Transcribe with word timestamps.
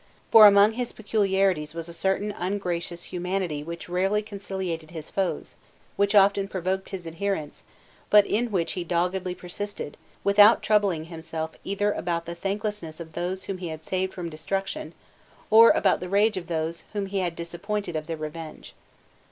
For 0.31 0.47
among 0.47 0.71
his 0.71 0.93
peculiarities 0.93 1.75
was 1.75 1.87
a 1.87 1.93
certain 1.93 2.31
ungracious 2.31 3.03
humanity 3.13 3.61
which 3.61 3.87
rarely 3.87 4.23
conciliated 4.23 4.89
his 4.89 5.11
foes, 5.11 5.53
which 5.95 6.15
often 6.15 6.47
provoked 6.47 6.89
his 6.89 7.05
adherents, 7.05 7.61
but 8.09 8.25
in 8.25 8.49
which 8.49 8.71
he 8.71 8.83
doggedly 8.83 9.35
persisted, 9.35 9.97
without 10.23 10.63
troubling 10.63 11.03
himself 11.03 11.51
either 11.63 11.91
about 11.91 12.25
the 12.25 12.33
thanklessness 12.33 12.99
of 12.99 13.13
those 13.13 13.43
whom 13.43 13.59
he 13.59 13.67
had 13.67 13.83
saved 13.85 14.11
from 14.11 14.27
destruction, 14.31 14.95
or 15.51 15.69
about 15.69 15.99
the 15.99 16.09
rage 16.09 16.35
of 16.35 16.47
those 16.47 16.83
whom 16.93 17.05
he 17.05 17.19
had 17.19 17.35
disappointed 17.35 17.95
of 17.95 18.07
their 18.07 18.17
revenge. 18.17 18.73